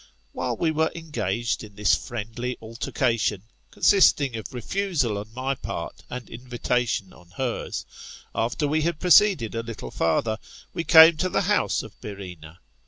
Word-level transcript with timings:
1 0.31 0.43
9 0.45 0.49
While 0.49 0.57
we 0.57 0.71
were 0.71 0.91
engaged 0.95 1.63
in 1.63 1.75
this 1.75 1.93
friendly 1.93 2.57
altercation, 2.59 3.43
[con 3.69 3.83
sisting 3.83 4.35
of 4.35 4.51
refusal 4.51 5.15
on 5.15 5.31
my 5.31 5.53
part, 5.53 6.01
and 6.09 6.27
invitation 6.27 7.13
on 7.13 7.29
hers,] 7.37 7.85
after 8.33 8.67
we 8.67 8.81
had 8.81 8.99
proceeded 8.99 9.53
a 9.53 9.61
little 9.61 9.91
farther, 9.91 10.39
we 10.73 10.83
came 10.83 11.17
to 11.17 11.29
the 11.29 11.41
house 11.41 11.83
of 11.83 11.93
Byr 12.01 12.15
rhaena. 12.17 12.57